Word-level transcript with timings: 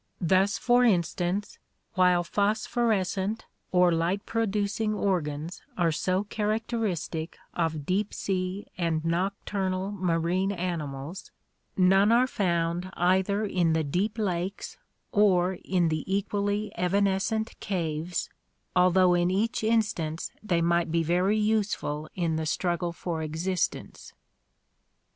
Thus, 0.19 0.57
for 0.57 0.83
instance, 0.83 1.59
while 1.93 2.23
phosphorescent 2.23 3.45
or 3.71 3.91
light 3.91 4.25
producing 4.25 4.95
organs 4.95 5.61
are 5.77 5.91
so 5.91 6.23
characteristic 6.23 7.37
of 7.53 7.85
deep 7.85 8.11
sea 8.11 8.65
and 8.79 9.05
nocturnal 9.05 9.91
marine 9.91 10.51
animals, 10.51 11.29
none 11.77 12.11
are 12.11 12.25
found 12.25 12.89
either 12.93 13.45
in 13.45 13.75
70 13.75 13.77
ORGANIC 13.77 13.77
EVOLUTION 13.77 13.91
the 13.91 13.99
deep 13.99 14.17
lakes 14.17 14.77
or 15.11 15.53
in 15.63 15.89
the 15.89 16.03
equally 16.11 16.71
evanescent 16.75 17.53
caves, 17.59 18.27
although 18.75 19.13
in 19.13 19.29
each 19.29 19.63
instance 19.63 20.31
they 20.41 20.63
might 20.63 20.91
be 20.91 21.03
very 21.03 21.37
useful 21.37 22.09
in 22.15 22.37
the 22.37 22.47
struggle 22.47 22.91
for 22.91 23.21
existence. 23.21 24.13